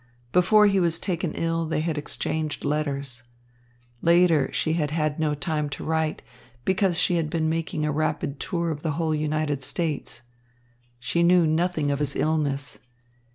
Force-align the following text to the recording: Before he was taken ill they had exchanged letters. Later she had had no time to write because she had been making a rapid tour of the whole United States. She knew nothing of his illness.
Before 0.31 0.65
he 0.65 0.79
was 0.79 0.99
taken 0.99 1.35
ill 1.35 1.67
they 1.67 1.81
had 1.81 1.95
exchanged 1.95 2.65
letters. 2.65 3.21
Later 4.01 4.51
she 4.51 4.73
had 4.73 4.89
had 4.89 5.19
no 5.19 5.35
time 5.35 5.69
to 5.69 5.83
write 5.83 6.23
because 6.65 6.97
she 6.97 7.17
had 7.17 7.29
been 7.29 7.47
making 7.49 7.85
a 7.85 7.91
rapid 7.91 8.39
tour 8.39 8.71
of 8.71 8.81
the 8.81 8.93
whole 8.93 9.13
United 9.13 9.61
States. 9.61 10.23
She 10.99 11.21
knew 11.21 11.45
nothing 11.45 11.91
of 11.91 11.99
his 11.99 12.15
illness. 12.15 12.79